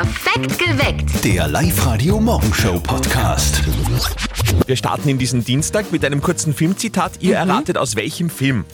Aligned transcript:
Perfekt 0.00 0.58
geweckt. 0.58 1.24
Der 1.26 1.46
Live-Radio-Morgenshow-Podcast. 1.46 3.60
Wir 4.64 4.76
starten 4.76 5.10
in 5.10 5.18
diesen 5.18 5.44
Dienstag 5.44 5.92
mit 5.92 6.02
einem 6.06 6.22
kurzen 6.22 6.54
Filmzitat. 6.54 7.20
Ihr 7.20 7.36
erratet 7.36 7.76
aus 7.76 7.96
welchem 7.96 8.30
Film. 8.30 8.64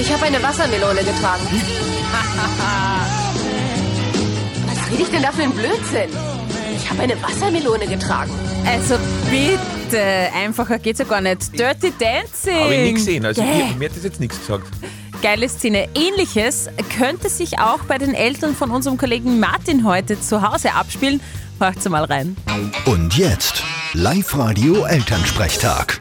Ich 0.00 0.12
habe 0.12 0.26
eine 0.26 0.40
Wassermelone 0.40 1.00
getragen. 1.00 1.42
Was 4.68 4.90
rede 4.92 5.02
ich 5.02 5.08
denn 5.08 5.22
da 5.22 5.32
für 5.32 5.42
einen 5.42 5.52
Blödsinn? 5.52 6.10
Ich 6.76 6.88
habe 6.88 7.02
eine 7.02 7.20
Wassermelone 7.20 7.88
getragen. 7.88 8.30
Also 8.64 8.94
bitte, 9.30 10.00
einfacher 10.32 10.78
geht's 10.78 11.00
ja 11.00 11.06
gar 11.06 11.22
nicht. 11.22 11.58
Dirty 11.58 11.92
Dancing. 11.98 12.54
Habe 12.54 12.74
ich 12.76 12.82
nie 12.84 12.94
gesehen. 12.94 13.26
Also 13.26 13.42
Gäh. 13.42 13.48
mir, 13.48 13.64
mir 13.80 13.88
hat 13.88 13.96
das 13.96 14.04
jetzt 14.04 14.20
nichts 14.20 14.38
gesagt. 14.38 14.68
Geile 15.22 15.48
Szene. 15.48 15.88
Ähnliches 15.94 16.68
könnte 16.96 17.28
sich 17.28 17.58
auch 17.58 17.80
bei 17.80 17.98
den 17.98 18.14
Eltern 18.14 18.54
von 18.54 18.70
unserem 18.70 18.96
Kollegen 18.96 19.38
Martin 19.38 19.84
heute 19.84 20.18
zu 20.20 20.40
Hause 20.42 20.72
abspielen. 20.74 21.20
Macht's 21.58 21.86
mal 21.88 22.04
rein. 22.04 22.36
Und 22.86 23.16
jetzt 23.18 23.62
Live-Radio-Elternsprechtag. 23.92 26.00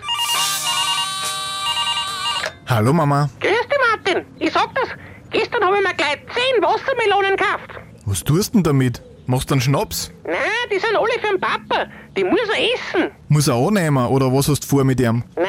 Hallo 2.67 2.93
Mama, 2.93 3.29
Grüß 3.41 3.51
dich, 3.51 3.77
Martin. 3.91 4.23
Ich 4.37 4.53
sag 4.53 4.73
das. 4.75 4.87
Gestern 5.31 5.63
habe 5.65 5.75
ich 5.77 5.83
mir 5.87 5.93
gleich 5.95 6.17
10 6.55 6.61
Wassermelonen 6.63 7.35
gekauft. 7.35 7.71
was 8.05 8.23
tust 8.23 8.53
denn 8.53 8.61
damit? 8.63 9.01
Machst 9.25 9.49
du 9.49 9.55
einen 9.55 9.61
Schnaps? 9.61 10.11
Nein, 10.25 10.35
die 10.71 10.79
sind 10.79 10.95
alle 10.95 11.11
für 11.21 11.27
den 11.33 11.39
Papa. 11.41 11.87
Die 12.17 12.23
muss 12.23 12.39
er 12.55 12.61
essen. 12.73 13.11
Muss 13.27 13.47
er 13.47 13.55
annehmen 13.55 14.05
oder 14.07 14.31
was 14.33 14.47
hast 14.47 14.63
du 14.63 14.67
vor 14.67 14.83
mit 14.83 14.99
ihm? 14.99 15.23
Nein, 15.35 15.45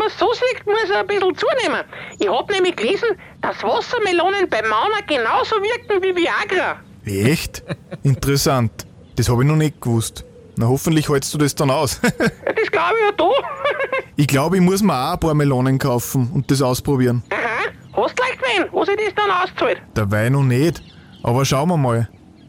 wenn 0.00 0.06
man 0.06 0.18
so 0.18 0.32
sieht, 0.32 0.66
muss 0.66 0.90
er 0.90 1.00
ein 1.00 1.06
bisschen 1.06 1.34
zunehmen. 1.36 1.84
Ich 2.18 2.28
hab 2.28 2.50
nämlich 2.50 2.76
gelesen, 2.76 3.08
dass 3.42 3.62
Wassermelonen 3.62 4.48
bei 4.48 4.62
Männern 4.62 5.04
genauso 5.06 5.56
wirken 5.56 6.02
wie 6.02 6.16
Viagra. 6.16 6.76
Echt? 7.04 7.62
Interessant. 8.02 8.86
Das 9.16 9.28
habe 9.28 9.42
ich 9.42 9.48
noch 9.48 9.56
nicht 9.56 9.80
gewusst. 9.80 10.24
Na 10.56 10.66
hoffentlich 10.66 11.08
hältst 11.08 11.32
du 11.34 11.38
das 11.38 11.54
dann 11.54 11.70
aus. 11.70 12.00
Ja, 12.18 12.52
Das 12.54 12.70
glaube 12.70 12.94
ich 12.98 13.04
ja 13.06 13.12
da. 13.16 13.30
ich 14.16 14.26
glaube, 14.26 14.56
ich 14.56 14.62
muss 14.62 14.82
mir 14.82 14.94
auch 14.94 15.12
ein 15.14 15.20
paar 15.20 15.34
Melonen 15.34 15.78
kaufen 15.78 16.30
und 16.34 16.50
das 16.50 16.62
ausprobieren. 16.62 17.22
Aha, 17.30 17.70
hast 18.02 18.18
leicht 18.18 18.38
wen, 18.42 18.66
wo 18.72 18.84
sich 18.84 18.96
das 18.96 19.14
dann 19.14 19.30
auszahlt? 19.30 19.82
Dabei 19.94 20.28
noch 20.28 20.42
nicht. 20.42 20.82
Aber 21.22 21.44
schauen 21.44 21.68
wir 21.68 21.76
mal. 21.76 22.08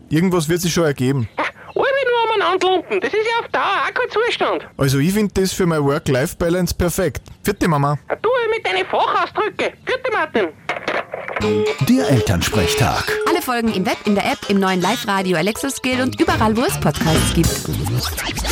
Irgendwas 0.10 0.48
wird 0.50 0.62
sich 0.62 0.74
schon 0.74 0.86
ergeben. 0.86 1.28
Ja, 1.38 1.44
umeinander 2.42 2.68
lumpen. 2.68 3.00
Das 3.00 3.14
ist 3.14 3.26
ja 3.26 3.40
auf 3.44 3.48
Dauer 3.52 3.62
auch 3.62 3.94
kein 3.94 4.10
Zustand. 4.10 4.68
Also 4.78 5.00
ich 5.00 5.14
finde 5.14 5.34
das 5.34 5.54
für 5.54 5.66
meine 5.66 5.84
Work-Life-Balance 5.84 6.76
perfekt. 6.76 7.22
Vierte 7.44 7.68
Mama. 7.68 7.98
Du 8.22 8.30
mit 8.54 8.66
deinen 8.66 8.86
Fachausdrücke. 8.86 9.74
Vierte 9.86 10.12
Martin. 10.12 10.48
Der 11.88 12.10
Elternsprechtag. 12.10 13.04
Alle 13.28 13.42
Folgen 13.42 13.74
im 13.74 13.86
Web, 13.86 13.98
in 14.06 14.16
der 14.16 14.26
App, 14.26 14.50
im 14.50 14.60
neuen 14.60 14.82
Live-Radio 14.82 15.38
Alexa 15.38 15.70
Skill 15.70 16.02
und 16.02 16.20
überall, 16.20 16.56
wo 16.56 16.62
es 16.62 16.80
Podcasts 16.80 17.34
gibt. 17.34 17.50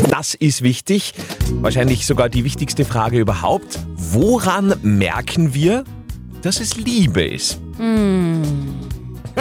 Das 0.09 0.33
ist 0.33 0.63
wichtig. 0.63 1.13
Wahrscheinlich 1.61 2.05
sogar 2.05 2.29
die 2.29 2.43
wichtigste 2.43 2.85
Frage 2.85 3.19
überhaupt. 3.19 3.79
Woran 3.95 4.73
merken 4.81 5.53
wir, 5.53 5.83
dass 6.41 6.59
es 6.59 6.77
Liebe 6.77 7.23
ist? 7.23 7.59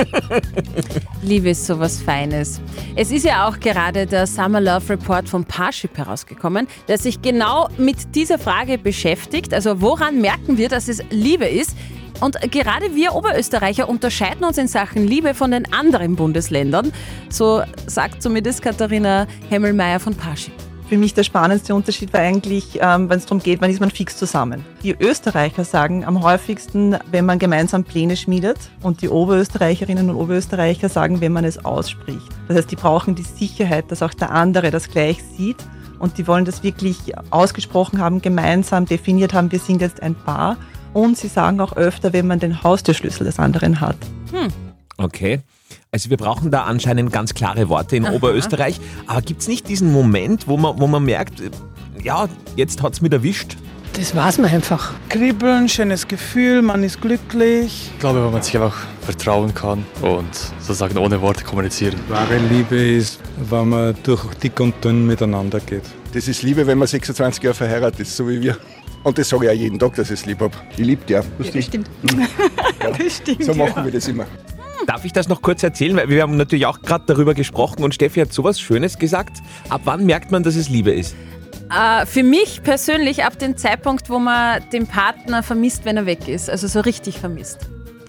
Liebe 1.22 1.50
ist 1.50 1.66
sowas 1.66 2.00
Feines. 2.00 2.60
Es 2.96 3.10
ist 3.10 3.24
ja 3.24 3.48
auch 3.48 3.58
gerade 3.58 4.06
der 4.06 4.26
Summer 4.26 4.60
Love 4.60 4.90
Report 4.90 5.28
vom 5.28 5.44
Parship 5.44 5.96
herausgekommen, 5.96 6.66
der 6.88 6.98
sich 6.98 7.22
genau 7.22 7.68
mit 7.78 8.14
dieser 8.14 8.38
Frage 8.38 8.78
beschäftigt. 8.78 9.52
Also 9.52 9.80
woran 9.80 10.20
merken 10.20 10.58
wir, 10.58 10.68
dass 10.68 10.88
es 10.88 11.02
Liebe 11.10 11.46
ist? 11.46 11.76
Und 12.20 12.36
gerade 12.50 12.94
wir 12.94 13.14
Oberösterreicher 13.14 13.88
unterscheiden 13.88 14.44
uns 14.44 14.58
in 14.58 14.66
Sachen 14.66 15.06
Liebe 15.06 15.34
von 15.34 15.52
den 15.52 15.72
anderen 15.72 16.16
Bundesländern. 16.16 16.92
So 17.28 17.62
sagt 17.86 18.22
zumindest 18.22 18.62
Katharina 18.62 19.26
Hemmelmeier 19.50 20.00
von 20.00 20.14
Parship. 20.14 20.67
Für 20.88 20.96
mich 20.96 21.12
der 21.12 21.22
spannendste 21.22 21.74
Unterschied 21.74 22.14
war 22.14 22.20
eigentlich, 22.20 22.78
ähm, 22.80 23.10
wenn 23.10 23.18
es 23.18 23.26
darum 23.26 23.42
geht, 23.42 23.60
wann 23.60 23.70
ist 23.70 23.78
man 23.78 23.90
fix 23.90 24.16
zusammen. 24.16 24.64
Die 24.82 24.96
Österreicher 24.98 25.64
sagen 25.64 26.02
am 26.06 26.22
häufigsten, 26.22 26.96
wenn 27.10 27.26
man 27.26 27.38
gemeinsam 27.38 27.84
Pläne 27.84 28.16
schmiedet 28.16 28.56
und 28.82 29.02
die 29.02 29.10
Oberösterreicherinnen 29.10 30.08
und 30.08 30.16
Oberösterreicher 30.16 30.88
sagen, 30.88 31.20
wenn 31.20 31.32
man 31.32 31.44
es 31.44 31.62
ausspricht. 31.62 32.28
Das 32.48 32.56
heißt, 32.56 32.70
die 32.70 32.76
brauchen 32.76 33.14
die 33.14 33.22
Sicherheit, 33.22 33.90
dass 33.90 34.02
auch 34.02 34.14
der 34.14 34.30
andere 34.30 34.70
das 34.70 34.88
gleich 34.88 35.18
sieht 35.36 35.58
und 35.98 36.16
die 36.16 36.26
wollen 36.26 36.46
das 36.46 36.62
wirklich 36.62 37.12
ausgesprochen 37.28 38.00
haben, 38.00 38.22
gemeinsam 38.22 38.86
definiert 38.86 39.34
haben, 39.34 39.52
wir 39.52 39.58
sind 39.58 39.82
jetzt 39.82 40.02
ein 40.02 40.14
Paar. 40.14 40.56
Und 40.94 41.18
sie 41.18 41.28
sagen 41.28 41.60
auch 41.60 41.76
öfter, 41.76 42.14
wenn 42.14 42.26
man 42.26 42.40
den 42.40 42.62
Haustürschlüssel 42.62 43.26
des 43.26 43.38
anderen 43.38 43.82
hat. 43.82 43.98
Okay. 44.96 45.40
Also 45.90 46.10
wir 46.10 46.18
brauchen 46.18 46.50
da 46.50 46.64
anscheinend 46.64 47.12
ganz 47.12 47.32
klare 47.32 47.70
Worte 47.70 47.96
in 47.96 48.06
Oberösterreich. 48.06 48.78
Aber 49.06 49.22
gibt 49.22 49.40
es 49.40 49.48
nicht 49.48 49.68
diesen 49.68 49.90
Moment, 49.90 50.46
wo 50.46 50.58
man, 50.58 50.78
wo 50.78 50.86
man 50.86 51.02
merkt, 51.02 51.42
ja, 52.02 52.28
jetzt 52.56 52.82
hat 52.82 52.92
es 52.92 53.00
mich 53.00 53.10
erwischt? 53.10 53.56
Das 53.94 54.14
weiß 54.14 54.38
man 54.38 54.50
einfach. 54.50 54.92
Kribbeln, 55.08 55.66
schönes 55.66 56.06
Gefühl, 56.06 56.60
man 56.60 56.84
ist 56.84 57.00
glücklich. 57.00 57.90
Ich 57.94 57.98
glaube, 58.00 58.22
wenn 58.22 58.32
man 58.32 58.42
sich 58.42 58.54
einfach 58.54 58.76
vertrauen 59.00 59.54
kann 59.54 59.84
und 60.02 60.28
sozusagen 60.58 60.98
ohne 60.98 61.22
Worte 61.22 61.42
kommunizieren. 61.42 61.94
Wahre 62.08 62.36
Liebe 62.36 62.76
ist, 62.76 63.18
wenn 63.48 63.70
man 63.70 63.96
durch 64.02 64.22
dick 64.34 64.60
und 64.60 64.84
dünn 64.84 65.06
miteinander 65.06 65.58
geht. 65.58 65.84
Das 66.12 66.28
ist 66.28 66.42
Liebe, 66.42 66.66
wenn 66.66 66.76
man 66.76 66.86
26 66.86 67.42
Jahre 67.42 67.54
verheiratet 67.54 68.00
ist, 68.00 68.14
so 68.14 68.28
wie 68.28 68.42
wir. 68.42 68.58
Und 69.04 69.16
das 69.16 69.30
sage 69.30 69.46
ich 69.46 69.50
auch 69.50 69.54
jeden 69.54 69.78
Tag, 69.78 69.94
dass 69.94 70.10
ich 70.10 70.20
es 70.20 70.26
lieb 70.26 70.40
habe. 70.40 70.54
Ich 70.72 70.78
liebe 70.84 71.04
dich 71.06 71.16
auch. 71.16 71.24
Das 71.38 71.64
stimmt. 71.64 71.88
das 72.80 73.16
stimmt. 73.16 73.44
So 73.44 73.54
machen 73.54 73.84
wir 73.84 73.92
das 73.92 74.06
immer. 74.06 74.26
Darf 74.88 75.04
ich 75.04 75.12
das 75.12 75.28
noch 75.28 75.42
kurz 75.42 75.62
erzählen? 75.62 75.94
Weil 75.98 76.08
wir 76.08 76.22
haben 76.22 76.38
natürlich 76.38 76.64
auch 76.64 76.80
gerade 76.80 77.04
darüber 77.06 77.34
gesprochen 77.34 77.84
und 77.84 77.94
Steffi 77.94 78.20
hat 78.20 78.32
sowas 78.32 78.58
Schönes 78.58 78.98
gesagt. 78.98 79.36
Ab 79.68 79.82
wann 79.84 80.06
merkt 80.06 80.30
man, 80.32 80.42
dass 80.42 80.56
es 80.56 80.70
Liebe 80.70 80.90
ist? 80.92 81.14
Äh, 81.70 82.06
für 82.06 82.22
mich 82.22 82.62
persönlich 82.62 83.22
ab 83.22 83.38
dem 83.38 83.58
Zeitpunkt, 83.58 84.08
wo 84.08 84.18
man 84.18 84.62
den 84.72 84.86
Partner 84.86 85.42
vermisst, 85.42 85.84
wenn 85.84 85.98
er 85.98 86.06
weg 86.06 86.26
ist. 86.26 86.48
Also 86.48 86.68
so 86.68 86.80
richtig 86.80 87.18
vermisst. 87.18 87.58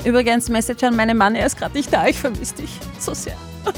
Übrigens, 0.06 0.48
Message 0.48 0.82
an 0.86 0.96
meinen 0.96 1.18
Mann, 1.18 1.36
er 1.36 1.48
ist 1.48 1.58
gerade 1.58 1.76
nicht 1.76 1.92
da, 1.92 2.08
ich 2.08 2.18
vermisse 2.18 2.56
dich 2.56 2.72
so 2.98 3.14
sehr. 3.14 3.36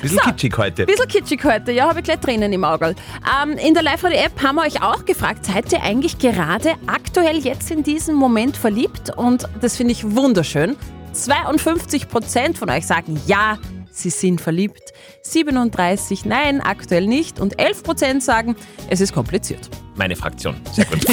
Bisschen 0.00 0.20
So. 0.22 0.30
kitschig 0.30 0.56
heute. 0.56 0.86
Bisschen 0.86 1.08
kitschig 1.08 1.42
heute, 1.42 1.72
ja, 1.72 1.88
habe 1.88 1.98
ich 1.98 2.04
gleich 2.04 2.20
Tränen 2.20 2.52
im 2.52 2.62
Auge. 2.62 2.94
Ähm, 3.42 3.58
in 3.58 3.74
der 3.74 3.82
Live-Radio-App 3.82 4.40
haben 4.40 4.54
wir 4.54 4.62
euch 4.62 4.80
auch 4.80 5.04
gefragt, 5.04 5.46
seid 5.46 5.72
ihr 5.72 5.82
eigentlich 5.82 6.18
gerade 6.18 6.74
aktuell 6.86 7.38
jetzt 7.38 7.72
in 7.72 7.82
diesem 7.82 8.14
Moment 8.14 8.56
verliebt? 8.56 9.10
Und 9.16 9.48
das 9.60 9.76
finde 9.76 9.90
ich 9.90 10.14
wunderschön. 10.14 10.76
52% 11.14 12.56
von 12.56 12.70
euch 12.70 12.86
sagen 12.86 13.20
ja, 13.26 13.58
sie 13.90 14.10
sind 14.10 14.40
verliebt. 14.40 14.92
37% 15.24 16.22
nein, 16.24 16.60
aktuell 16.60 17.06
nicht. 17.06 17.40
Und 17.40 17.58
11% 17.58 18.20
sagen, 18.20 18.56
es 18.88 19.00
ist 19.00 19.12
kompliziert. 19.12 19.70
Meine 19.96 20.16
Fraktion. 20.16 20.56
Sehr 20.72 20.84
gut. 20.84 21.04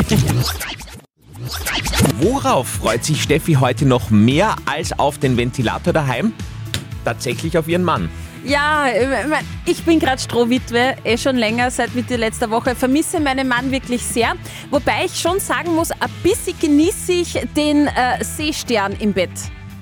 Worauf 2.19 2.67
freut 2.67 3.03
sich 3.03 3.21
Steffi 3.21 3.53
heute 3.53 3.85
noch 3.85 4.09
mehr 4.09 4.55
als 4.65 4.97
auf 4.97 5.17
den 5.17 5.37
Ventilator 5.37 5.93
daheim? 5.93 6.33
Tatsächlich 7.05 7.57
auf 7.57 7.67
ihren 7.67 7.83
Mann. 7.83 8.09
Ja, 8.43 8.87
äh, 8.87 9.25
ich 9.65 9.83
bin 9.83 9.99
gerade 9.99 10.19
Strohwitwe, 10.19 10.95
eh 11.03 11.17
schon 11.17 11.35
länger, 11.35 11.69
seit 11.69 11.93
Mitte 11.93 12.15
letzter 12.15 12.49
Woche. 12.49 12.75
Vermisse 12.75 13.19
meinen 13.19 13.47
Mann 13.47 13.71
wirklich 13.71 14.03
sehr. 14.03 14.33
Wobei 14.71 15.05
ich 15.05 15.19
schon 15.19 15.39
sagen 15.39 15.75
muss, 15.75 15.91
ein 15.91 16.09
bisschen 16.23 16.57
genieße 16.59 17.11
ich 17.11 17.33
den 17.55 17.87
äh, 17.87 18.23
Seestern 18.23 18.93
im 18.99 19.13
Bett. 19.13 19.29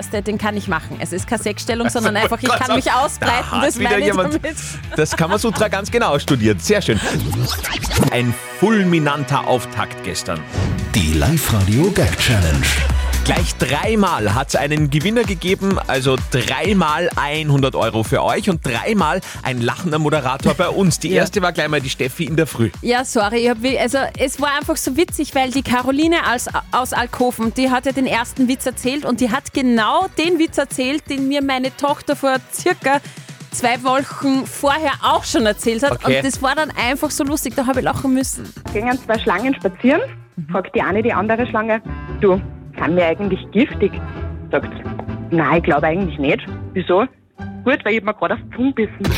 Den 0.08 0.38
kann 0.38 0.56
ich 0.58 0.68
machen. 0.68 0.98
Es 1.00 1.12
ist 1.12 1.28
keine 1.28 1.44
Sechsstellung, 1.44 1.90
sondern 1.90 2.16
einfach, 2.16 2.42
ich 2.42 2.50
kann 2.50 2.76
mich 2.76 2.92
ausbreiten. 2.92 3.48
Da 3.52 3.62
Das 3.62 3.78
wieder 3.80 3.90
meine 3.92 4.06
jemand 4.06 4.34
damit. 4.36 4.56
das 4.96 5.16
Kamasutra 5.16 5.68
ganz 5.68 5.92
genau 5.92 6.18
studiert. 6.20 6.62
Sehr 6.62 6.82
schön. 6.82 7.00
Ein 8.12 8.34
fulminanter 8.60 9.48
Auftakt 9.48 10.04
gestern. 10.04 10.40
Die 10.96 11.14
Live-Radio-Gag-Challenge. 11.14 12.66
Gleich 13.30 13.56
dreimal 13.58 14.34
hat 14.34 14.48
es 14.48 14.56
einen 14.56 14.90
Gewinner 14.90 15.22
gegeben, 15.22 15.78
also 15.86 16.16
dreimal 16.32 17.12
100 17.16 17.76
Euro 17.76 18.02
für 18.02 18.24
euch 18.24 18.50
und 18.50 18.66
dreimal 18.66 19.22
ein 19.44 19.62
lachender 19.62 20.00
Moderator 20.00 20.56
bei 20.56 20.68
uns. 20.68 20.98
Die 20.98 21.12
erste 21.12 21.44
war 21.44 21.52
gleich 21.52 21.68
mal 21.68 21.80
die 21.80 21.92
Steffi 21.92 22.24
in 22.24 22.36
der 22.36 22.48
Früh. 22.48 22.72
Ja, 22.82 23.06
sorry, 23.06 23.42
ich 23.44 23.50
hab, 23.52 23.62
wie- 23.62 23.78
also 23.78 24.00
es 24.18 24.42
war 24.42 24.58
einfach 24.58 24.78
so 24.78 24.98
witzig, 24.98 25.36
weil 25.36 25.52
die 25.52 25.62
Caroline 25.62 26.26
als, 26.26 26.48
aus 26.72 26.92
Alkoven, 26.92 27.54
die 27.54 27.70
hat 27.70 27.86
ja 27.86 27.92
den 27.92 28.08
ersten 28.08 28.48
Witz 28.48 28.66
erzählt 28.66 29.06
und 29.06 29.22
die 29.22 29.30
hat 29.30 29.54
genau 29.54 30.08
den 30.18 30.40
Witz 30.40 30.58
erzählt, 30.58 31.08
den 31.08 31.28
mir 31.28 31.44
meine 31.44 31.76
Tochter 31.78 32.16
vor 32.16 32.38
circa 32.52 33.00
zwei 33.52 33.84
Wochen 33.84 34.48
vorher 34.48 34.94
auch 35.04 35.24
schon 35.24 35.46
erzählt 35.46 35.84
hat. 35.84 35.92
Okay. 36.04 36.18
Und 36.18 36.26
das 36.26 36.42
war 36.42 36.56
dann 36.56 36.72
einfach 36.72 37.12
so 37.12 37.24
lustig, 37.24 37.54
da 37.56 37.68
habe 37.68 37.82
ich 37.82 37.86
lachen 37.86 38.12
müssen. 38.12 38.52
gingen 38.74 38.98
zwei 39.06 39.20
Schlangen 39.20 39.54
spazieren, 39.54 40.02
fragt 40.52 40.74
die 40.76 40.82
eine 40.82 41.04
die 41.04 41.14
andere 41.14 41.46
Schlange, 41.46 41.80
du, 42.22 42.42
sind 42.80 42.96
wir 42.96 43.06
eigentlich 43.08 43.40
giftig? 43.52 43.92
Sagt 44.52 44.74
sie, 44.74 45.36
nein, 45.36 45.58
ich 45.58 45.64
glaube 45.64 45.88
eigentlich 45.88 46.18
nicht. 46.20 46.42
Wieso? 46.74 47.06
Gut, 47.64 47.80
weil 47.84 47.94
ich 47.96 48.04
mir 48.04 48.14
gerade 48.14 48.36
auf 48.36 48.40
die 48.46 48.56
Zunge 48.56 48.74
gebissen. 48.74 49.14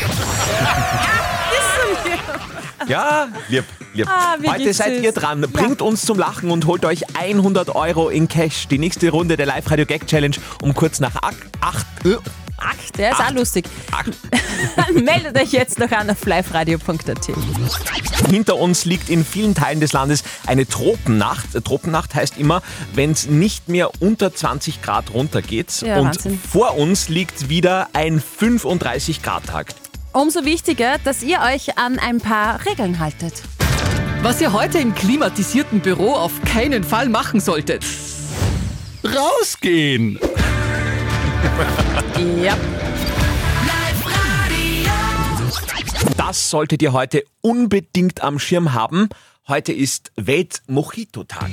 Ja, 2.88 3.28
lieb, 3.48 3.64
lieb. 3.94 4.08
Ah, 4.08 4.34
Heute 4.44 4.72
seid 4.72 4.94
süß. 4.96 5.04
ihr 5.04 5.12
dran. 5.12 5.40
Bringt 5.52 5.80
uns 5.82 6.04
zum 6.04 6.18
Lachen 6.18 6.50
und 6.50 6.66
holt 6.66 6.84
euch 6.84 7.04
100 7.16 7.74
Euro 7.76 8.08
in 8.08 8.26
Cash. 8.28 8.66
Die 8.68 8.78
nächste 8.78 9.10
Runde 9.10 9.36
der 9.36 9.46
Live-Radio 9.46 9.86
Gag 9.86 10.06
Challenge 10.08 10.36
um 10.62 10.74
kurz 10.74 10.98
nach 10.98 11.14
8, 11.22 11.36
Acht, 12.64 12.96
der 12.98 13.12
ist 13.12 13.20
auch 13.20 13.32
lustig. 13.32 13.64
Meldet 15.04 15.36
euch 15.36 15.52
jetzt 15.52 15.78
noch 15.78 15.90
an 15.90 16.08
auf 16.10 16.24
liveradio.at. 16.24 17.26
Hinter 18.30 18.56
uns 18.56 18.84
liegt 18.84 19.10
in 19.10 19.24
vielen 19.24 19.54
Teilen 19.54 19.80
des 19.80 19.92
Landes 19.92 20.22
eine 20.46 20.66
Tropennacht. 20.66 21.48
Tropennacht 21.64 22.14
heißt 22.14 22.38
immer, 22.38 22.62
wenn 22.94 23.10
es 23.12 23.26
nicht 23.26 23.68
mehr 23.68 23.90
unter 24.00 24.32
20 24.34 24.80
Grad 24.82 25.12
runtergeht. 25.12 25.82
Ja, 25.82 25.98
Und 25.98 26.06
Wahnsinn. 26.06 26.38
vor 26.38 26.76
uns 26.76 27.08
liegt 27.08 27.48
wieder 27.48 27.88
ein 27.94 28.20
35 28.20 29.22
Grad 29.22 29.46
Tag. 29.46 29.74
Umso 30.12 30.44
wichtiger, 30.44 30.98
dass 31.04 31.22
ihr 31.22 31.40
euch 31.40 31.78
an 31.78 31.98
ein 31.98 32.20
paar 32.20 32.64
Regeln 32.66 32.98
haltet. 33.00 33.42
Was 34.22 34.40
ihr 34.40 34.52
heute 34.52 34.78
im 34.78 34.94
klimatisierten 34.94 35.80
Büro 35.80 36.12
auf 36.12 36.32
keinen 36.44 36.84
Fall 36.84 37.08
machen 37.08 37.40
solltet. 37.40 37.84
Rausgehen! 39.04 40.20
Ja. 42.42 42.56
Das 46.16 46.50
solltet 46.50 46.82
ihr 46.82 46.92
heute 46.92 47.24
unbedingt 47.40 48.22
am 48.22 48.38
Schirm 48.38 48.72
haben. 48.72 49.08
Heute 49.48 49.72
ist 49.72 50.12
Welt-Mojito-Tag. 50.16 51.50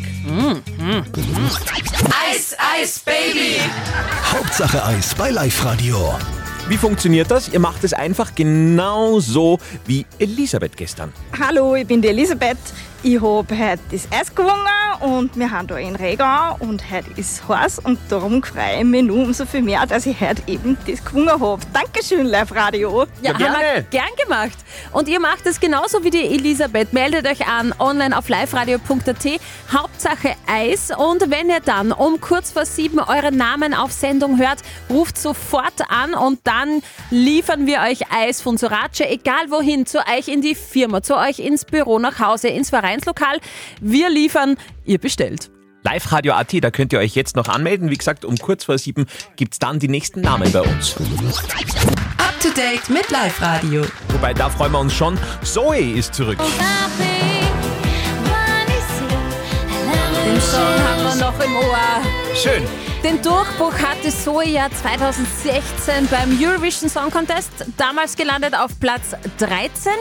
Eis, 2.29 2.55
Eis, 2.75 2.99
Baby! 2.99 3.59
Hauptsache 4.31 4.85
Eis 4.85 5.15
bei 5.15 5.31
Live 5.31 5.65
Radio. 5.65 6.15
Wie 6.67 6.77
funktioniert 6.77 7.31
das? 7.31 7.49
Ihr 7.49 7.59
macht 7.59 7.83
es 7.83 7.93
einfach 7.93 8.35
genauso 8.35 9.59
wie 9.87 10.05
Elisabeth 10.19 10.77
gestern. 10.77 11.11
Hallo, 11.39 11.75
ich 11.75 11.87
bin 11.87 12.01
die 12.01 12.09
Elisabeth. 12.09 12.59
Ich 13.01 13.21
habe 13.21 13.57
heute 13.57 13.79
das 13.91 14.09
Eis 14.11 14.35
gewonnen 14.35 14.57
und 14.99 15.37
wir 15.37 15.49
haben 15.49 15.67
da 15.67 15.77
in 15.77 15.95
Rega 15.95 16.57
und 16.59 16.91
heute 16.91 17.09
ist 17.15 17.47
heiß 17.47 17.79
und 17.79 17.97
darum 18.09 18.43
freue 18.43 18.79
ich 18.79 18.83
mich 18.83 19.03
nur 19.03 19.23
umso 19.23 19.45
viel 19.45 19.61
mehr, 19.61 19.85
dass 19.85 20.05
ich 20.05 20.19
heute 20.19 20.41
eben 20.47 20.77
das 20.85 21.05
gewonnen 21.05 21.29
habe. 21.29 21.61
Dankeschön, 21.71 22.25
Live 22.25 22.53
Radio. 22.53 23.05
Ja, 23.21 23.33
haben 23.33 23.39
wir 23.39 23.83
gern 23.83 24.09
gemacht. 24.21 24.57
Und 24.91 25.07
ihr 25.07 25.21
macht 25.21 25.45
es 25.45 25.61
genauso 25.61 26.03
wie 26.03 26.09
die 26.09 26.25
Elisabeth. 26.25 26.91
Meldet 26.91 27.25
euch 27.25 27.47
an 27.47 27.73
online 27.79 28.17
auf 28.17 28.27
liveradio.at. 28.27 29.39
Hauptsache 29.71 30.35
Eis. 30.45 30.91
Und 30.91 31.31
wenn 31.31 31.49
ihr 31.49 31.61
dann 31.61 31.93
um 31.93 32.19
kurz 32.19 32.51
vor 32.51 32.65
sieben 32.65 32.99
euren 32.99 33.37
Namen 33.37 33.73
auf 33.73 33.93
Sendung 33.93 34.37
hört, 34.39 34.59
ruft 34.89 35.17
sofort 35.17 35.89
an 35.89 36.13
und 36.13 36.39
dann 36.43 36.81
liefern 37.11 37.65
wir 37.65 37.79
euch 37.79 38.11
Eis 38.11 38.41
von 38.41 38.57
Sorace, 38.57 39.01
egal 39.01 39.49
wohin, 39.49 39.85
zu 39.85 39.99
euch 39.99 40.27
in 40.27 40.41
die 40.41 40.55
Firma, 40.55 41.01
zu 41.01 41.15
euch 41.15 41.39
ins 41.39 41.63
Büro, 41.63 41.97
nach 41.97 42.19
Hause, 42.19 42.49
ins 42.49 42.73
Vereinslokal. 42.89 43.39
Wir 43.81 44.09
liefern, 44.09 44.57
ihr 44.83 44.97
bestellt. 44.97 45.51
Live 45.83 46.11
Radio 46.11 46.33
AT, 46.33 46.51
da 46.61 46.71
könnt 46.71 46.91
ihr 46.91 46.99
euch 46.99 47.13
jetzt 47.15 47.35
noch 47.35 47.47
anmelden. 47.47 47.91
Wie 47.91 47.97
gesagt, 47.97 48.25
um 48.25 48.35
kurz 48.37 48.65
vor 48.65 48.79
sieben 48.79 49.05
gibt 49.35 49.53
es 49.53 49.59
dann 49.59 49.77
die 49.77 49.87
nächsten 49.87 50.21
Namen 50.21 50.51
bei 50.51 50.61
uns. 50.61 50.95
Up 50.97 52.33
to 52.41 52.49
date 52.49 52.89
mit 52.89 53.09
Live 53.11 53.39
Radio. 53.41 53.85
Wobei, 54.09 54.33
da 54.33 54.49
freuen 54.49 54.71
wir 54.71 54.79
uns 54.79 54.93
schon. 54.93 55.17
Zoe 55.43 55.79
ist 55.79 56.15
zurück. 56.15 56.39
Den 60.25 60.41
Song 60.41 60.59
haben 60.59 61.03
wir 61.03 61.15
noch 61.25 61.39
im 61.39 61.55
Ohr. 61.55 62.01
Schön. 62.35 62.63
Den 63.03 63.21
Durchbruch 63.21 63.73
hatte 63.73 64.09
Zoe 64.09 64.47
ja 64.47 64.67
2016 64.69 66.07
beim 66.09 66.37
Eurovision 66.41 66.89
Song 66.89 67.11
Contest, 67.11 67.51
damals 67.77 68.15
gelandet 68.17 68.55
auf 68.55 68.77
Platz 68.79 69.15
13. 69.37 69.93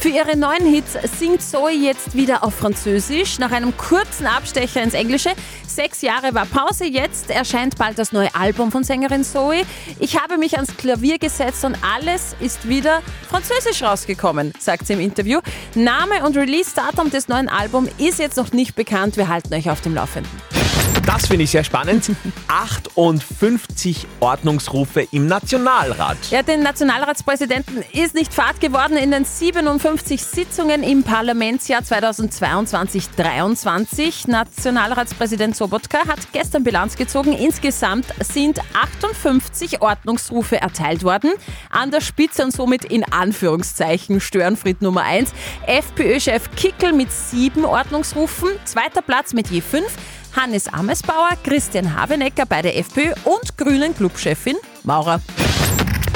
Für 0.00 0.08
ihre 0.08 0.34
neuen 0.34 0.64
Hits 0.64 0.96
singt 1.18 1.42
Zoe 1.42 1.72
jetzt 1.72 2.14
wieder 2.14 2.42
auf 2.42 2.54
Französisch, 2.54 3.38
nach 3.38 3.52
einem 3.52 3.76
kurzen 3.76 4.26
Abstecher 4.26 4.82
ins 4.82 4.94
Englische. 4.94 5.28
Sechs 5.68 6.00
Jahre 6.00 6.32
war 6.32 6.46
Pause, 6.46 6.86
jetzt 6.86 7.28
erscheint 7.28 7.76
bald 7.76 7.98
das 7.98 8.10
neue 8.10 8.34
Album 8.34 8.72
von 8.72 8.82
Sängerin 8.82 9.24
Zoe. 9.24 9.60
Ich 9.98 10.18
habe 10.18 10.38
mich 10.38 10.54
ans 10.54 10.74
Klavier 10.74 11.18
gesetzt 11.18 11.66
und 11.66 11.76
alles 11.84 12.34
ist 12.40 12.66
wieder 12.66 13.02
französisch 13.28 13.82
rausgekommen, 13.82 14.54
sagt 14.58 14.86
sie 14.86 14.94
im 14.94 15.00
Interview. 15.00 15.40
Name 15.74 16.24
und 16.24 16.34
Release-Datum 16.34 17.10
des 17.10 17.28
neuen 17.28 17.50
Albums 17.50 17.90
ist 17.98 18.20
jetzt 18.20 18.38
noch 18.38 18.52
nicht 18.52 18.74
bekannt, 18.76 19.18
wir 19.18 19.28
halten 19.28 19.52
euch 19.52 19.68
auf 19.68 19.82
dem 19.82 19.94
Laufenden. 19.94 20.59
Das 21.06 21.26
finde 21.26 21.44
ich 21.44 21.50
sehr 21.50 21.64
spannend. 21.64 22.10
58 22.48 24.06
Ordnungsrufe 24.20 25.06
im 25.12 25.26
Nationalrat. 25.26 26.16
Ja, 26.30 26.42
den 26.42 26.62
Nationalratspräsidenten 26.62 27.82
ist 27.92 28.14
nicht 28.14 28.34
fad 28.34 28.60
geworden 28.60 28.96
in 28.96 29.10
den 29.10 29.24
57 29.24 30.22
Sitzungen 30.22 30.82
im 30.82 31.02
Parlamentsjahr 31.02 31.82
2022-23. 31.82 34.30
Nationalratspräsident 34.30 35.56
Sobotka 35.56 36.06
hat 36.06 36.32
gestern 36.32 36.64
Bilanz 36.64 36.96
gezogen. 36.96 37.32
Insgesamt 37.32 38.06
sind 38.20 38.60
58 38.74 39.80
Ordnungsrufe 39.80 40.60
erteilt 40.60 41.04
worden. 41.04 41.32
An 41.70 41.90
der 41.90 42.00
Spitze 42.00 42.44
und 42.44 42.52
somit 42.52 42.84
in 42.84 43.04
Anführungszeichen 43.04 44.20
Störenfried 44.20 44.82
Nummer 44.82 45.04
1. 45.04 45.32
FPÖ-Chef 45.66 46.50
Kickel 46.56 46.92
mit 46.92 47.10
sieben 47.12 47.64
Ordnungsrufen. 47.64 48.48
Zweiter 48.64 49.02
Platz 49.02 49.32
mit 49.32 49.48
je 49.48 49.60
fünf. 49.60 49.96
Hannes 50.34 50.68
Amesbauer, 50.68 51.30
Christian 51.44 51.94
Habenecker 51.94 52.46
bei 52.46 52.62
der 52.62 52.78
FPÖ 52.78 53.12
und 53.24 53.56
Grünen 53.56 53.94
Clubchefin 53.94 54.56
Maurer. 54.84 55.20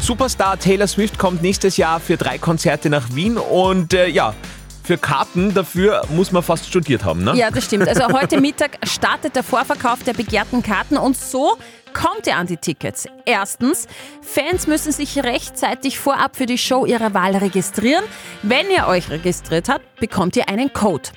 Superstar 0.02 0.58
Taylor 0.58 0.86
Swift 0.86 1.18
kommt 1.18 1.42
nächstes 1.42 1.76
Jahr 1.76 1.98
für 1.98 2.16
drei 2.16 2.38
Konzerte 2.38 2.90
nach 2.90 3.14
Wien 3.14 3.38
und 3.38 3.94
äh, 3.94 4.08
ja, 4.08 4.34
für 4.82 4.98
Karten 4.98 5.54
dafür 5.54 6.02
muss 6.10 6.30
man 6.30 6.42
fast 6.42 6.66
studiert 6.66 7.04
haben, 7.04 7.24
ne? 7.24 7.34
Ja, 7.36 7.50
das 7.50 7.64
stimmt. 7.64 7.88
Also 7.88 8.04
heute 8.12 8.40
Mittag 8.40 8.78
startet 8.86 9.34
der 9.34 9.42
Vorverkauf 9.42 10.02
der 10.04 10.12
begehrten 10.12 10.62
Karten 10.62 10.98
und 10.98 11.16
so 11.16 11.56
kommt 11.94 12.26
ihr 12.26 12.36
an 12.36 12.46
die 12.46 12.58
Tickets. 12.58 13.06
Erstens, 13.24 13.86
Fans 14.20 14.66
müssen 14.66 14.92
sich 14.92 15.16
rechtzeitig 15.22 15.98
vorab 15.98 16.36
für 16.36 16.46
die 16.46 16.58
Show 16.58 16.84
ihrer 16.84 17.14
Wahl 17.14 17.36
registrieren. 17.36 18.04
Wenn 18.42 18.70
ihr 18.70 18.86
euch 18.86 19.08
registriert 19.10 19.68
habt, 19.70 20.00
bekommt 20.00 20.36
ihr 20.36 20.48
einen 20.48 20.72
Code. 20.72 21.10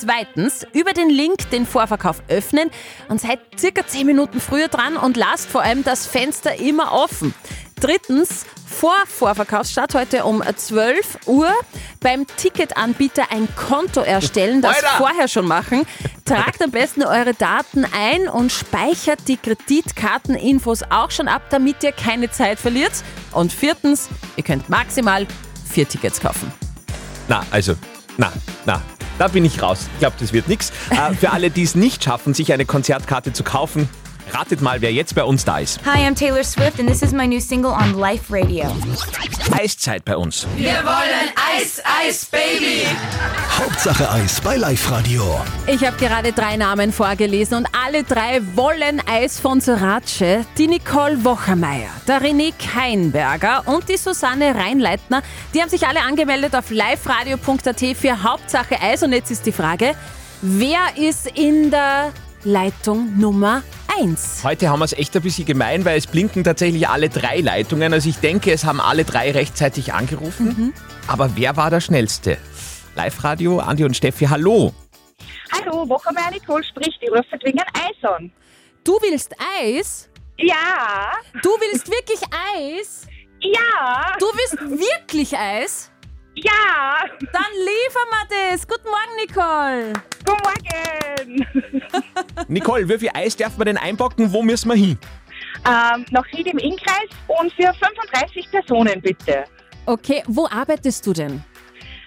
Zweitens, 0.00 0.66
über 0.72 0.92
den 0.92 1.10
Link 1.10 1.50
den 1.50 1.66
Vorverkauf 1.66 2.22
öffnen 2.28 2.70
und 3.08 3.20
seid 3.20 3.40
circa 3.58 3.86
10 3.86 4.06
Minuten 4.06 4.40
früher 4.40 4.68
dran 4.68 4.96
und 4.96 5.16
lasst 5.16 5.48
vor 5.48 5.62
allem 5.62 5.84
das 5.84 6.06
Fenster 6.06 6.56
immer 6.56 6.92
offen. 6.92 7.34
Drittens, 7.78 8.46
vor 8.64 8.94
Vorverkaufsstart 9.06 9.94
heute 9.94 10.24
um 10.24 10.42
12 10.42 11.26
Uhr 11.26 11.52
beim 12.00 12.26
Ticketanbieter 12.26 13.30
ein 13.30 13.48
Konto 13.54 14.00
erstellen, 14.00 14.62
das 14.62 14.76
Alter! 14.76 14.96
vorher 14.98 15.28
schon 15.28 15.46
machen. 15.46 15.84
Tragt 16.24 16.62
am 16.62 16.70
besten 16.70 17.02
eure 17.02 17.34
Daten 17.34 17.84
ein 17.84 18.28
und 18.28 18.50
speichert 18.50 19.28
die 19.28 19.36
Kreditkarteninfos 19.36 20.84
auch 20.90 21.10
schon 21.10 21.28
ab, 21.28 21.42
damit 21.50 21.82
ihr 21.82 21.92
keine 21.92 22.30
Zeit 22.30 22.58
verliert. 22.58 22.92
Und 23.32 23.52
viertens, 23.52 24.08
ihr 24.36 24.44
könnt 24.44 24.68
maximal 24.68 25.26
vier 25.68 25.88
Tickets 25.88 26.20
kaufen. 26.20 26.52
Na, 27.28 27.44
also, 27.50 27.74
na, 28.16 28.32
na. 28.64 28.80
Da 29.18 29.28
bin 29.28 29.44
ich 29.44 29.62
raus. 29.62 29.88
Ich 29.94 29.98
glaube, 30.00 30.16
das 30.18 30.32
wird 30.32 30.48
nichts. 30.48 30.72
Äh, 30.90 31.14
für 31.14 31.30
alle, 31.30 31.50
die 31.50 31.62
es 31.62 31.74
nicht 31.74 32.02
schaffen, 32.04 32.34
sich 32.34 32.52
eine 32.52 32.64
Konzertkarte 32.64 33.32
zu 33.32 33.44
kaufen, 33.44 33.88
ratet 34.34 34.60
mal, 34.60 34.80
wer 34.80 34.92
jetzt 34.92 35.14
bei 35.14 35.24
uns 35.24 35.44
da 35.44 35.58
ist. 35.58 35.80
Hi, 35.84 36.06
I'm 36.06 36.14
Taylor 36.14 36.44
Swift, 36.44 36.78
and 36.80 36.88
this 36.88 37.02
is 37.02 37.12
my 37.12 37.26
new 37.26 37.40
single 37.40 37.72
on 37.72 37.98
Life 37.98 38.32
Radio. 38.32 38.74
Eiszeit 39.52 40.04
bei 40.04 40.16
uns. 40.16 40.46
Wir 40.56 40.72
wollen 40.84 41.30
Eis, 41.54 41.82
Eis, 41.84 42.24
Baby! 42.26 42.86
Hauptsache 43.58 44.10
Eis 44.10 44.40
bei 44.40 44.56
Live 44.56 44.90
Radio. 44.90 45.40
Ich 45.66 45.84
habe 45.84 45.96
gerade 45.96 46.32
drei 46.32 46.56
Namen 46.56 46.92
vorgelesen 46.92 47.58
und 47.58 47.68
alle 47.84 48.04
drei 48.04 48.40
wollen 48.54 49.00
Eis 49.06 49.38
von 49.38 49.60
Sorace. 49.60 50.46
Die 50.56 50.68
Nicole 50.68 51.24
Wochermeier, 51.24 51.90
der 52.08 52.22
René 52.22 52.52
Keinberger 52.58 53.62
und 53.66 53.88
die 53.88 53.96
Susanne 53.96 54.54
Reinleitner. 54.54 55.22
Die 55.54 55.60
haben 55.60 55.68
sich 55.68 55.86
alle 55.86 56.00
angemeldet 56.00 56.54
auf 56.54 56.70
liveradio.at 56.70 57.96
für 57.96 58.22
Hauptsache 58.22 58.80
Eis. 58.80 59.02
Und 59.02 59.12
jetzt 59.12 59.30
ist 59.30 59.44
die 59.46 59.52
Frage, 59.52 59.94
wer 60.40 60.96
ist 60.96 61.26
in 61.26 61.70
der 61.70 62.12
Leitung 62.44 63.18
Nummer 63.18 63.62
1? 64.00 64.42
Heute 64.44 64.68
haben 64.70 64.80
wir 64.80 64.84
es 64.84 64.92
echt 64.92 65.14
ein 65.16 65.22
bisschen 65.22 65.44
gemein, 65.44 65.84
weil 65.84 65.98
es 65.98 66.06
blinken 66.06 66.44
tatsächlich 66.44 66.88
alle 66.88 67.08
drei 67.08 67.40
Leitungen. 67.40 67.92
Also 67.92 68.08
ich 68.08 68.16
denke, 68.16 68.52
es 68.52 68.64
haben 68.64 68.80
alle 68.80 69.04
drei 69.04 69.30
rechtzeitig 69.32 69.92
angerufen. 69.92 70.72
Aber 71.06 71.36
wer 71.36 71.56
war 71.56 71.70
der 71.70 71.80
Schnellste? 71.80 72.38
Live-Radio, 72.94 73.58
Andi 73.60 73.84
und 73.84 73.96
Steffi, 73.96 74.26
hallo. 74.26 74.72
Hallo, 75.52 75.88
Wochenmeier 75.88 76.30
Nicole 76.30 76.64
spricht. 76.64 76.98
Ich 77.00 77.10
rufe 77.10 77.38
wegen 77.42 77.60
Eis 77.60 78.10
an. 78.10 78.32
Du 78.84 78.92
willst 79.00 79.34
Eis? 79.60 80.08
Ja. 80.38 81.12
Du 81.42 81.50
willst 81.50 81.88
wirklich 81.88 82.20
Eis? 82.56 83.06
Ja. 83.40 84.16
Du 84.18 84.26
willst 84.26 84.60
wirklich 84.60 85.36
Eis? 85.36 85.91
Ja. 86.34 87.04
Dann 87.20 87.52
liefern 87.58 88.08
wir 88.10 88.50
das. 88.50 88.66
Guten 88.66 88.88
Morgen, 88.88 89.16
Nicole. 89.20 89.92
Guten 90.24 90.42
Morgen. 90.42 91.92
Nicole, 92.48 92.88
wie 92.88 92.98
viel 92.98 93.10
Eis 93.14 93.36
darf 93.36 93.56
man 93.58 93.66
denn 93.66 93.76
einpacken? 93.76 94.32
Wo 94.32 94.42
müssen 94.42 94.68
wir 94.68 94.76
hin? 94.76 94.98
Ähm, 95.66 96.06
nach 96.10 96.24
Ried 96.32 96.46
im 96.46 96.58
Innkreis 96.58 97.08
und 97.28 97.52
für 97.52 97.72
35 97.74 98.50
Personen 98.50 99.00
bitte. 99.00 99.44
Okay, 99.86 100.22
wo 100.26 100.46
arbeitest 100.46 101.06
du 101.06 101.12
denn? 101.12 101.44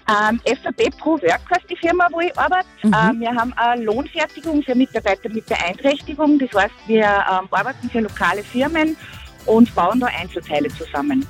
Ähm, 0.08 0.40
FAB 0.46 0.96
Pro 0.98 1.14
Work 1.22 1.42
heißt 1.52 1.70
die 1.70 1.76
Firma, 1.78 2.08
wo 2.12 2.20
ich 2.20 2.38
arbeite. 2.38 2.68
Mhm. 2.84 2.94
Ähm, 2.94 3.20
wir 3.22 3.34
haben 3.34 3.54
eine 3.54 3.84
Lohnfertigung 3.84 4.62
für 4.62 4.76
Mitarbeiter 4.76 5.30
mit 5.30 5.46
Beeinträchtigung. 5.48 6.38
Das 6.38 6.50
heißt, 6.54 6.74
wir 6.88 7.06
ähm, 7.06 7.48
arbeiten 7.52 7.90
für 7.90 8.02
lokale 8.02 8.44
Firmen 8.44 8.96
und 9.46 9.74
bauen 9.76 10.00
da 10.00 10.08
Einzelteile 10.08 10.70
zusammen. 10.70 11.26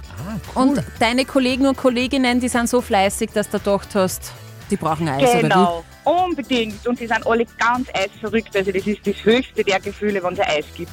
Und 0.53 0.81
deine 0.99 1.25
Kollegen 1.25 1.67
und 1.67 1.77
Kolleginnen, 1.77 2.39
die 2.39 2.47
sind 2.47 2.69
so 2.69 2.81
fleißig, 2.81 3.31
dass 3.33 3.49
du 3.49 3.59
gedacht 3.59 3.89
hast, 3.95 4.31
die 4.71 4.77
brauchen 4.77 5.07
Eis, 5.07 5.41
genau, 5.41 5.83
unbedingt. 6.03 6.85
Und 6.87 6.99
die 6.99 7.07
sind 7.07 7.25
alle 7.27 7.45
ganz 7.59 7.87
eisverrückt. 7.93 8.55
Also 8.55 8.71
das 8.71 8.87
ist 8.87 9.05
das 9.05 9.15
höchste 9.23 9.63
der 9.63 9.79
Gefühle, 9.79 10.23
wenn 10.23 10.33
es 10.33 10.39
Eis 10.39 10.65
gibt. 10.75 10.91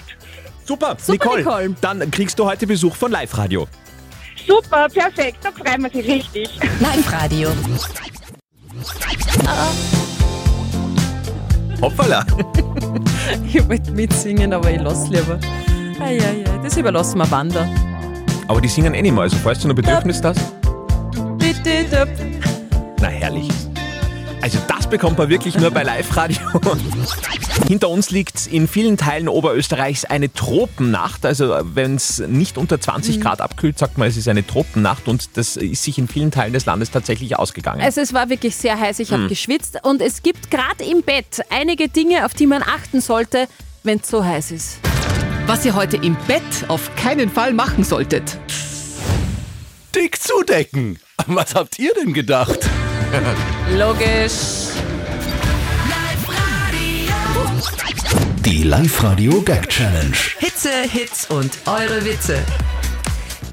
Super, 0.65 0.97
Super, 1.01 1.13
Nicole. 1.13 1.39
Nicole. 1.39 1.77
Dann 1.81 2.11
kriegst 2.11 2.39
du 2.39 2.45
heute 2.45 2.67
Besuch 2.67 2.95
von 2.95 3.11
Live 3.11 3.37
Radio. 3.37 3.67
Super, 4.47 4.89
perfekt, 4.89 5.39
da 5.43 5.53
freuen 5.53 5.83
wir 5.83 5.91
sich 5.91 6.07
richtig. 6.07 6.49
Live-Radio. 6.81 7.51
Hoppala. 11.81 12.25
oder 12.25 12.95
wie? 13.51 13.59
Ich 13.59 13.69
wollte 13.69 13.91
mitsingen, 13.93 14.53
aber 14.53 14.71
ich 14.71 14.81
lasse 14.81 15.13
lieber. 15.13 15.39
Eieiei, 16.03 16.45
das 16.63 16.77
überlassen 16.77 17.19
wir 17.19 17.31
Wanda. 17.31 17.69
Aber 18.49 18.61
die 18.61 18.69
singen 18.69 18.95
eh 18.95 19.03
nicht 19.03 19.13
mehr, 19.13 19.23
also 19.23 19.37
falls 19.37 19.61
du 19.61 19.69
noch 19.69 19.75
Bedürfnis 19.75 20.21
döp. 20.21 20.37
Na 23.01 23.09
herrlich. 23.09 23.49
Also 24.41 24.59
das 24.67 24.89
bekommt 24.89 25.19
man 25.19 25.29
wirklich 25.29 25.57
nur 25.57 25.71
bei 25.71 25.85
Live-Radio. 25.85 26.37
Hinter 27.69 27.89
uns 27.89 28.11
liegt 28.11 28.49
in 28.49 28.67
vielen 28.67 28.97
Teilen 28.97 29.29
Oberösterreichs 29.29 30.05
eine 30.05 30.33
Tropennacht. 30.33 31.25
Also 31.25 31.57
wenn 31.63 31.95
es 31.95 32.19
nicht 32.19 32.59
unter 32.59 32.81
20 32.81 33.21
Grad 33.21 33.41
abkühlt, 33.41 33.79
sagt 33.79 33.99
man, 33.99 34.09
es 34.09 34.17
ist 34.17 34.27
eine 34.27 34.45
Tropennacht 34.45 35.07
und 35.07 35.37
das 35.37 35.57
ist 35.57 35.85
sich 35.85 35.99
in 35.99 36.09
vielen 36.09 36.33
Teilen 36.33 36.53
des 36.53 36.67
Landes 36.67 36.91
tatsächlich 36.91 37.39
ausgegangen. 37.39 37.81
Also 37.81 38.01
es 38.01 38.13
war 38.13 38.29
wirklich 38.31 38.57
sehr 38.57 38.79
heiß, 38.81 38.99
ich 38.99 39.13
habe 39.13 39.23
Hm. 39.23 39.29
geschwitzt 39.29 39.79
und 39.85 40.03
es 40.03 40.25
gibt 40.25 40.51
gerade 40.51 40.83
im 40.83 41.03
Bett 41.03 41.43
einige 41.51 41.89
Dinge, 41.89 42.27
auf 42.27 42.35
die 42.35 42.47
man 42.49 42.63
achten 42.63 43.01
sollte, 43.01 43.47
wenn 43.85 44.01
es 44.01 44.09
so 44.09 44.25
heiß 44.25 44.51
ist. 44.51 44.79
Was 45.47 45.65
ihr 45.65 45.75
heute 45.75 45.97
im 45.97 46.17
Bett 46.29 46.43
auf 46.69 46.95
keinen 46.95 47.29
Fall 47.29 47.53
machen 47.53 47.83
solltet. 47.85 48.39
Dick 49.95 50.21
zudecken. 50.21 50.99
Was 51.27 51.55
habt 51.55 51.79
ihr 51.79 51.93
denn 51.95 52.13
gedacht? 52.13 52.59
Logisch. 53.77 54.69
Die 58.45 58.63
Live-Radio 58.63 59.41
Gag 59.43 59.69
Challenge. 59.69 60.17
Hitze, 60.39 60.71
Hits 60.89 61.29
und 61.31 61.51
eure 61.67 62.05
Witze. 62.05 62.39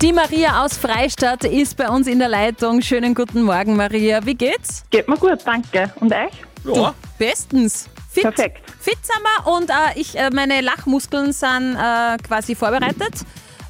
Die 0.02 0.14
Maria 0.14 0.64
aus 0.64 0.78
Freistadt 0.78 1.44
ist 1.44 1.76
bei 1.76 1.90
uns 1.90 2.08
in 2.08 2.20
der 2.20 2.30
Leitung. 2.30 2.82
Schönen 2.82 3.14
guten 3.16 3.42
Morgen, 3.42 3.76
Maria. 3.76 4.26
Wie 4.26 4.36
geht's? 4.36 4.84
Geht 4.92 5.08
mir 5.08 5.18
gut, 5.18 5.40
danke. 5.44 5.92
Und 6.00 6.14
euch? 6.14 6.32
Ja. 6.74 6.94
Bestens. 7.18 7.90
Fit, 8.12 8.24
Perfekt. 8.24 8.70
Fit 8.80 8.98
sind 9.04 9.22
wir 9.22 9.54
und 9.54 9.70
äh, 9.70 9.74
ich, 9.96 10.18
äh, 10.18 10.32
meine 10.32 10.62
Lachmuskeln 10.62 11.32
sind 11.32 11.76
äh, 11.76 12.18
quasi 12.18 12.56
vorbereitet. 12.56 13.14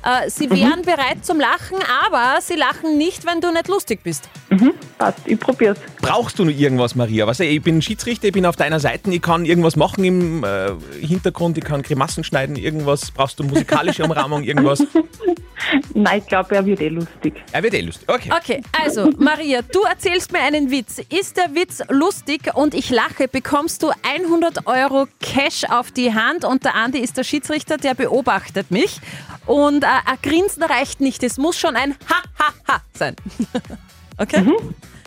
Äh, 0.03 0.29
sie 0.29 0.50
wären 0.50 0.81
bereit 0.84 1.25
zum 1.25 1.41
Lachen, 1.41 1.77
aber 2.05 2.39
sie 2.41 2.55
lachen 2.55 2.98
nicht, 2.98 3.25
wenn 3.25 3.41
du 3.41 3.51
nicht 3.51 3.67
lustig 3.67 4.01
bist. 4.01 4.29
Mhm, 4.50 4.74
passt, 4.98 5.20
ich 5.25 5.39
probier's. 5.39 5.77
Brauchst 6.01 6.39
du 6.39 6.46
noch 6.46 6.51
irgendwas, 6.51 6.96
Maria? 6.96 7.25
Du, 7.25 7.44
ich 7.44 7.62
bin 7.62 7.82
Schiedsrichter, 7.82 8.27
ich 8.27 8.34
bin 8.34 8.46
auf 8.46 8.56
deiner 8.56 8.79
Seite, 8.79 9.12
ich 9.12 9.22
kann 9.22 9.46
irgendwas 9.46 9.75
machen 9.75 10.03
im 10.03 10.44
äh, 10.44 10.72
Hintergrund, 11.00 11.58
ich 11.58 11.63
kann 11.63 11.84
Grimassen 11.84 12.24
schneiden, 12.24 12.56
irgendwas. 12.56 13.12
Brauchst 13.12 13.39
du 13.39 13.44
musikalische 13.44 14.03
Umrahmung, 14.03 14.44
irgendwas? 14.44 14.84
Nein, 15.94 16.20
ich 16.20 16.25
glaube, 16.25 16.56
er 16.56 16.65
wird 16.65 16.82
eh 16.82 16.89
lustig. 16.89 17.34
Er 17.51 17.62
wird 17.62 17.74
eh 17.75 17.82
lustig. 17.82 18.10
Okay. 18.10 18.32
Okay, 18.36 18.63
also 18.84 19.12
Maria, 19.18 19.62
du 19.62 19.82
erzählst 19.82 20.32
mir 20.32 20.39
einen 20.39 20.72
Witz. 20.72 21.00
Ist 21.10 21.38
der 21.38 21.53
Witz 21.53 21.84
lustig 21.89 22.51
und 22.56 22.74
ich 22.74 22.89
lache, 22.89 23.27
bekommst 23.27 23.84
du 23.84 23.91
100 24.01 24.65
Euro 24.65 25.08
Cash 25.20 25.65
auf 25.65 25.91
die 25.91 26.13
Hand 26.13 26.44
und 26.44 26.65
der 26.65 26.75
Andi 26.75 27.00
ist 27.00 27.18
der 27.18 27.24
Schiedsrichter, 27.24 27.77
der 27.77 27.94
beobachtet 27.94 28.72
mich. 28.72 29.00
Und 29.46 29.84
äh, 29.84 29.88
ein 29.88 30.18
Grinsen 30.24 30.63
reicht 30.63 31.01
nicht, 31.01 31.22
es 31.24 31.38
muss 31.38 31.60
schon 31.60 31.75
ein 31.75 31.96
Ha-Ha-Ha 32.10 32.82
sein. 32.94 33.15
okay? 34.19 34.43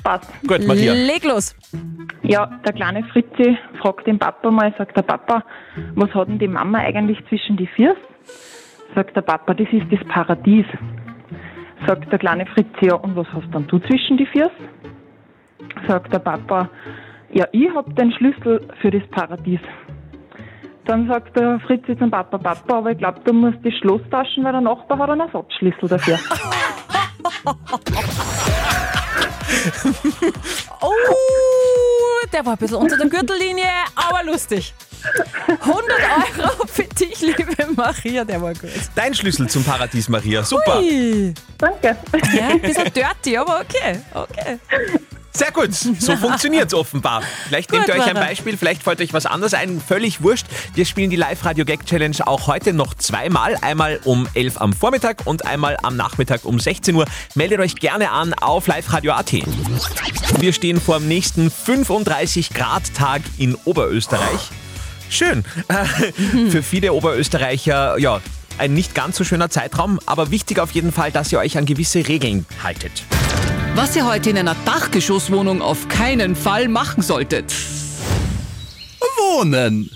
Passt. 0.03 0.31
Gut, 0.47 0.67
Maria. 0.67 0.93
Leg 0.93 1.25
los. 1.25 1.55
Ja, 2.23 2.47
der 2.65 2.73
kleine 2.73 3.05
Fritzi 3.05 3.57
fragt 3.81 4.07
den 4.07 4.19
Papa 4.19 4.51
mal, 4.51 4.75
sagt 4.77 4.97
der 4.97 5.03
Papa, 5.03 5.45
was 5.95 6.13
hat 6.15 6.29
denn 6.29 6.39
die 6.39 6.49
Mama 6.49 6.79
eigentlich 6.79 7.19
zwischen 7.29 7.57
die 7.57 7.67
Füße? 7.67 7.97
Sagt 8.95 9.17
der 9.17 9.23
Papa, 9.23 9.55
das 9.55 9.69
ist 9.73 9.87
das 9.91 10.01
Paradies. 10.09 10.67
Sagt 11.87 12.11
der 12.11 12.19
kleine 12.19 12.47
Fritzi, 12.47 12.87
ja, 12.87 12.95
und 12.95 13.17
was 13.17 13.27
hast 13.33 13.49
dann 13.53 13.67
du 13.67 13.79
zwischen 13.81 14.17
die 14.17 14.27
Füße? 14.27 14.51
Sagt 15.89 16.13
der 16.13 16.19
Papa, 16.19 16.69
ja, 17.33 17.47
ich 17.53 17.69
hab 17.75 17.95
den 17.97 18.13
Schlüssel 18.13 18.69
für 18.81 18.91
das 18.91 19.03
Paradies. 19.11 19.61
Dann 20.85 21.09
sagt 21.09 21.37
der 21.37 21.61
Fritzi 21.61 21.97
zum 21.97 22.11
Papa, 22.11 22.39
Papa, 22.39 22.79
aber 22.79 22.91
ich 22.91 22.99
glaube, 22.99 23.21
du 23.25 23.33
musst 23.33 23.59
das 23.65 23.73
Schloss 23.75 24.03
tauschen, 24.11 24.45
weil 24.45 24.53
der 24.53 24.61
Nachbar 24.61 24.99
hat 24.99 25.11
einen 25.11 25.21
Ersatzschlüssel 25.21 25.89
dafür. 25.89 26.19
Oh, 30.81 30.93
der 32.33 32.45
war 32.45 32.53
ein 32.53 32.59
bisschen 32.59 32.77
unter 32.77 32.97
der 32.97 33.09
Gürtellinie, 33.09 33.65
aber 33.95 34.25
lustig. 34.25 34.75
100 35.61 35.85
Euro 36.39 36.67
für 36.67 36.85
dich, 36.85 37.21
liebe 37.21 37.45
Maria, 37.75 38.25
der 38.25 38.41
war 38.41 38.55
gut. 38.55 38.71
Dein 38.95 39.15
Schlüssel 39.15 39.49
zum 39.49 39.65
Paradies, 39.65 40.09
Maria. 40.09 40.43
Super. 40.45 40.79
Ui. 40.79 41.35
Danke. 41.59 41.97
Ja, 42.35 42.49
ein 42.49 42.61
bisschen 42.61 42.93
dirty, 42.93 43.37
aber 43.37 43.61
okay. 43.61 44.01
okay. 44.15 44.59
Sehr 45.35 45.51
gut, 45.51 45.75
so 45.75 46.17
funktioniert's 46.17 46.75
offenbar. 46.75 47.23
Vielleicht 47.47 47.73
nehmt 47.73 47.89
ihr 47.89 47.95
euch 47.95 48.05
ein. 48.05 48.15
Beispiel, 48.15 48.57
vielleicht 48.57 48.83
fällt 48.83 49.01
euch 49.01 49.13
was 49.13 49.27
anderes 49.27 49.55
ein, 49.55 49.81
völlig 49.81 50.23
wurscht. 50.23 50.47
Wir 50.75 50.85
spielen 50.85 51.11
die 51.11 51.17
Live-Radio-Gag-Challenge 51.17 52.17
auch 52.27 52.47
heute 52.47 52.73
noch 52.73 52.95
zweimal. 52.95 53.57
Einmal 53.63 54.01
um 54.05 54.29
11 54.35 54.61
am 54.61 54.73
Vormittag 54.73 55.27
und 55.27 55.47
einmal 55.47 55.79
am 55.83 55.97
Nachmittag 55.97 56.45
um 56.45 56.61
16 56.61 56.95
Uhr. 56.95 57.07
Meldet 57.35 57.61
euch 57.61 57.77
gerne 57.77 58.11
an 58.11 58.35
auf 58.35 58.67
liveradio.at. 58.67 59.33
Wir 60.39 60.53
stehen 60.53 60.81
vor 60.81 60.99
dem 60.99 61.09
nächsten 61.09 61.49
35-Grad-Tag 61.49 63.23
in 63.39 63.55
Oberösterreich. 63.65 64.51
Schön. 65.09 65.45
Für 66.51 66.63
viele 66.63 66.93
Oberösterreicher, 66.93 67.99
ja, 67.99 68.21
ein 68.59 68.75
nicht 68.75 68.95
ganz 68.95 69.17
so 69.17 69.25
schöner 69.25 69.51
Zeitraum, 69.51 69.99
aber 70.07 70.31
wichtig 70.31 70.59
auf 70.59 70.73
jeden 70.73 70.93
Fall, 70.93 71.11
dass 71.11 71.33
ihr 71.33 71.39
euch 71.39 71.57
an 71.59 71.67
gewisse 71.67 72.07
Regeln 72.07 72.47
haltet. 72.63 73.05
Was 73.75 73.97
ihr 73.97 74.07
heute 74.07 74.31
in 74.31 74.39
einer 74.39 74.55
Dachgeschosswohnung 74.67 75.63
auf 75.63 75.89
keinen 75.89 76.37
Fall 76.37 76.69
machen 76.69 77.03
solltet. 77.03 77.55
Wohnen. 79.17 79.91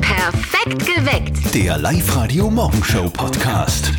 Perfekt 0.00 0.86
geweckt. 0.86 1.54
Der 1.54 1.78
Live-Radio 1.78 2.50
Morgenshow 2.50 3.08
Podcast. 3.08 3.92